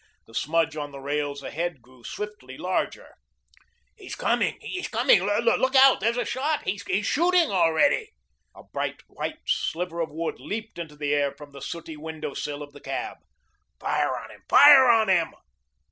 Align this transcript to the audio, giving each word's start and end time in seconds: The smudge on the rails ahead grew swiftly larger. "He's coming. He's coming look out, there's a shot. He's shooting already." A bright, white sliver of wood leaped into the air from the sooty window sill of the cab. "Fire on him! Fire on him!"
The 0.25 0.33
smudge 0.33 0.75
on 0.75 0.91
the 0.91 0.99
rails 0.99 1.43
ahead 1.43 1.79
grew 1.83 2.03
swiftly 2.03 2.57
larger. 2.57 3.13
"He's 3.95 4.15
coming. 4.15 4.57
He's 4.59 4.87
coming 4.87 5.21
look 5.23 5.75
out, 5.75 5.99
there's 5.99 6.17
a 6.17 6.25
shot. 6.25 6.63
He's 6.67 6.81
shooting 7.05 7.51
already." 7.51 8.09
A 8.55 8.63
bright, 8.63 9.01
white 9.07 9.37
sliver 9.45 9.99
of 9.99 10.09
wood 10.09 10.39
leaped 10.39 10.79
into 10.79 10.95
the 10.95 11.13
air 11.13 11.31
from 11.37 11.51
the 11.51 11.61
sooty 11.61 11.97
window 11.97 12.33
sill 12.33 12.63
of 12.63 12.73
the 12.73 12.81
cab. 12.81 13.17
"Fire 13.79 14.17
on 14.17 14.31
him! 14.31 14.41
Fire 14.49 14.87
on 14.89 15.07
him!" 15.07 15.35